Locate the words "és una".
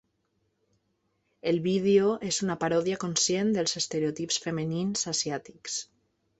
2.31-2.57